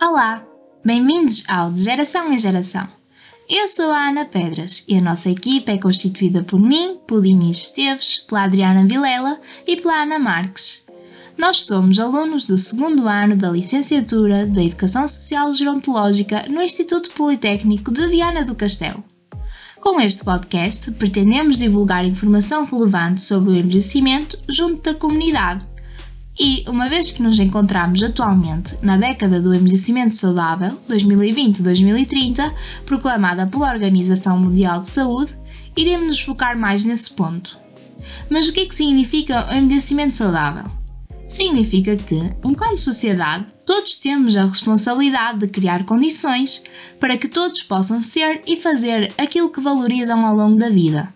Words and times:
Olá, 0.00 0.44
bem-vindos 0.84 1.44
ao 1.48 1.72
De 1.72 1.82
Geração 1.82 2.32
em 2.32 2.38
Geração. 2.38 2.88
Eu 3.48 3.68
sou 3.68 3.90
a 3.90 4.08
Ana 4.08 4.24
Pedras 4.24 4.84
e 4.88 4.96
a 4.96 5.00
nossa 5.00 5.30
equipa 5.30 5.72
é 5.72 5.78
constituída 5.78 6.42
por 6.42 6.58
mim, 6.58 6.98
Inês 7.24 7.58
Esteves, 7.58 8.18
pela 8.18 8.44
Adriana 8.44 8.86
Vilela 8.86 9.40
e 9.66 9.76
pela 9.76 10.02
Ana 10.02 10.18
Marques. 10.18 10.86
Nós 11.36 11.62
somos 11.62 11.98
alunos 11.98 12.44
do 12.46 12.56
segundo 12.56 13.08
ano 13.08 13.36
da 13.36 13.50
Licenciatura 13.50 14.46
da 14.46 14.62
Educação 14.62 15.06
Social 15.08 15.52
Gerontológica 15.52 16.44
no 16.48 16.62
Instituto 16.62 17.10
Politécnico 17.10 17.92
de 17.92 18.06
Viana 18.06 18.44
do 18.44 18.54
Castelo. 18.54 19.02
Com 19.80 20.00
este 20.00 20.24
podcast, 20.24 20.90
pretendemos 20.92 21.58
divulgar 21.58 22.06
informação 22.06 22.64
relevante 22.64 23.20
sobre 23.20 23.50
o 23.50 23.56
envelhecimento 23.56 24.38
junto 24.48 24.82
da 24.82 24.94
comunidade. 24.98 25.73
E, 26.38 26.64
uma 26.68 26.88
vez 26.88 27.12
que 27.12 27.22
nos 27.22 27.38
encontramos 27.38 28.02
atualmente 28.02 28.76
na 28.82 28.96
década 28.96 29.40
do 29.40 29.54
envelhecimento 29.54 30.14
saudável, 30.14 30.76
2020-2030, 30.88 32.52
proclamada 32.84 33.46
pela 33.46 33.72
Organização 33.72 34.38
Mundial 34.38 34.80
de 34.80 34.88
Saúde, 34.88 35.38
iremos 35.76 36.08
nos 36.08 36.20
focar 36.20 36.58
mais 36.58 36.84
nesse 36.84 37.12
ponto. 37.12 37.56
Mas 38.28 38.48
o 38.48 38.52
que 38.52 38.60
é 38.60 38.66
que 38.66 38.74
significa 38.74 39.48
o 39.48 39.54
envelhecimento 39.54 40.14
saudável? 40.14 40.70
Significa 41.28 41.96
que, 41.96 42.18
enquanto 42.44 42.78
sociedade, 42.78 43.46
todos 43.64 43.96
temos 43.96 44.36
a 44.36 44.44
responsabilidade 44.44 45.38
de 45.38 45.48
criar 45.48 45.84
condições 45.84 46.64
para 47.00 47.16
que 47.16 47.28
todos 47.28 47.62
possam 47.62 48.02
ser 48.02 48.40
e 48.46 48.56
fazer 48.56 49.12
aquilo 49.16 49.50
que 49.50 49.60
valorizam 49.60 50.26
ao 50.26 50.36
longo 50.36 50.58
da 50.58 50.68
vida. 50.68 51.08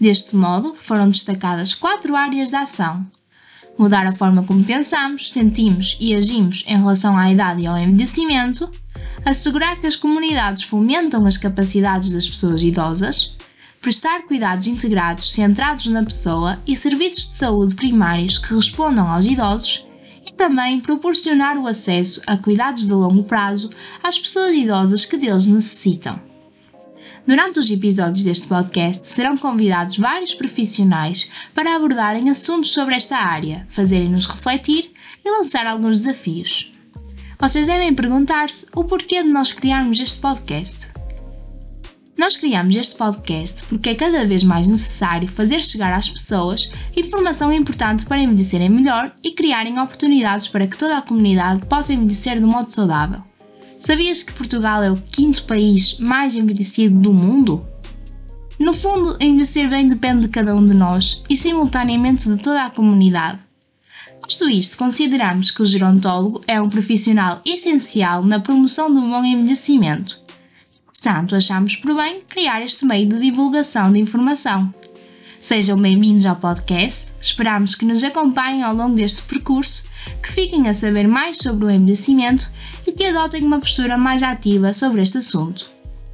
Deste 0.00 0.34
modo, 0.34 0.74
foram 0.74 1.08
destacadas 1.08 1.74
quatro 1.74 2.16
áreas 2.16 2.48
de 2.48 2.56
ação: 2.56 3.06
mudar 3.78 4.06
a 4.06 4.12
forma 4.12 4.44
como 4.44 4.64
pensamos, 4.64 5.32
sentimos 5.32 5.96
e 6.00 6.14
agimos 6.14 6.64
em 6.66 6.76
relação 6.76 7.16
à 7.16 7.30
idade 7.30 7.62
e 7.62 7.66
ao 7.66 7.76
envelhecimento, 7.76 8.70
assegurar 9.24 9.76
que 9.80 9.86
as 9.86 9.96
comunidades 9.96 10.62
fomentam 10.62 11.26
as 11.26 11.36
capacidades 11.36 12.12
das 12.12 12.28
pessoas 12.28 12.62
idosas, 12.62 13.34
prestar 13.80 14.22
cuidados 14.26 14.66
integrados 14.66 15.32
centrados 15.32 15.86
na 15.86 16.04
pessoa 16.04 16.58
e 16.66 16.74
serviços 16.74 17.28
de 17.28 17.34
saúde 17.34 17.74
primários 17.74 18.38
que 18.38 18.54
respondam 18.54 19.08
aos 19.08 19.26
idosos 19.26 19.86
e 20.26 20.32
também 20.32 20.80
proporcionar 20.80 21.58
o 21.58 21.66
acesso 21.66 22.22
a 22.26 22.36
cuidados 22.36 22.86
de 22.86 22.92
longo 22.92 23.24
prazo 23.24 23.70
às 24.02 24.18
pessoas 24.18 24.54
idosas 24.54 25.04
que 25.04 25.16
deles 25.16 25.46
necessitam. 25.46 26.33
Durante 27.26 27.58
os 27.58 27.70
episódios 27.70 28.22
deste 28.22 28.46
podcast 28.46 29.08
serão 29.08 29.34
convidados 29.36 29.96
vários 29.96 30.34
profissionais 30.34 31.30
para 31.54 31.74
abordarem 31.74 32.28
assuntos 32.28 32.70
sobre 32.70 32.94
esta 32.94 33.16
área, 33.16 33.66
fazerem-nos 33.70 34.26
refletir 34.26 34.92
e 35.24 35.30
lançar 35.30 35.66
alguns 35.66 36.02
desafios. 36.02 36.70
Vocês 37.40 37.66
devem 37.66 37.94
perguntar-se 37.94 38.66
o 38.76 38.84
porquê 38.84 39.22
de 39.22 39.30
nós 39.30 39.52
criarmos 39.52 39.98
este 40.00 40.20
podcast. 40.20 40.90
Nós 42.16 42.36
criamos 42.36 42.76
este 42.76 42.96
podcast 42.96 43.64
porque 43.64 43.90
é 43.90 43.94
cada 43.94 44.26
vez 44.26 44.44
mais 44.44 44.68
necessário 44.68 45.26
fazer 45.26 45.62
chegar 45.62 45.94
às 45.94 46.10
pessoas 46.10 46.72
informação 46.94 47.50
importante 47.50 48.04
para 48.04 48.20
envelhecerem 48.20 48.68
melhor 48.68 49.10
e 49.24 49.32
criarem 49.32 49.80
oportunidades 49.80 50.46
para 50.46 50.66
que 50.66 50.76
toda 50.76 50.98
a 50.98 51.02
comunidade 51.02 51.66
possa 51.68 51.94
envelhecer 51.94 52.38
de 52.38 52.44
modo 52.44 52.70
saudável. 52.70 53.22
Sabias 53.84 54.22
que 54.22 54.32
Portugal 54.32 54.82
é 54.82 54.90
o 54.90 54.96
quinto 54.96 55.44
país 55.44 55.98
mais 55.98 56.34
envelhecido 56.34 56.98
do 57.00 57.12
mundo? 57.12 57.60
No 58.58 58.72
fundo, 58.72 59.14
envelhecer 59.20 59.68
bem 59.68 59.86
depende 59.86 60.22
de 60.22 60.30
cada 60.30 60.56
um 60.56 60.66
de 60.66 60.72
nós 60.72 61.22
e 61.28 61.36
simultaneamente 61.36 62.26
de 62.26 62.38
toda 62.38 62.64
a 62.64 62.70
comunidade. 62.70 63.44
Posto 64.22 64.48
isto, 64.48 64.78
consideramos 64.78 65.50
que 65.50 65.60
o 65.60 65.66
gerontólogo 65.66 66.42
é 66.46 66.58
um 66.62 66.70
profissional 66.70 67.42
essencial 67.44 68.24
na 68.24 68.40
promoção 68.40 68.88
do 68.90 69.02
bom 69.02 69.22
envelhecimento 69.22 70.18
Portanto, 70.86 71.36
achamos 71.36 71.76
por 71.76 71.94
bem 71.94 72.22
criar 72.22 72.62
este 72.62 72.86
meio 72.86 73.06
de 73.06 73.20
divulgação 73.20 73.92
de 73.92 74.00
informação. 74.00 74.70
Sejam 75.44 75.78
bem-vindos 75.78 76.24
ao 76.24 76.36
podcast, 76.36 77.12
esperamos 77.20 77.74
que 77.74 77.84
nos 77.84 78.02
acompanhem 78.02 78.62
ao 78.62 78.74
longo 78.74 78.96
deste 78.96 79.20
percurso, 79.24 79.84
que 80.22 80.32
fiquem 80.32 80.70
a 80.70 80.72
saber 80.72 81.06
mais 81.06 81.36
sobre 81.36 81.66
o 81.66 81.70
envelhecimento 81.70 82.50
e 82.86 82.92
que 82.92 83.04
adotem 83.04 83.44
uma 83.44 83.60
postura 83.60 83.98
mais 83.98 84.22
ativa 84.22 84.72
sobre 84.72 85.02
este 85.02 85.18
assunto. 85.18 85.66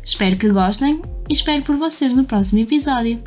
Espero 0.02 0.36
que 0.36 0.50
gostem 0.50 1.00
e 1.28 1.32
espero 1.32 1.62
por 1.62 1.76
vocês 1.76 2.12
no 2.12 2.24
próximo 2.24 2.58
episódio. 2.58 3.22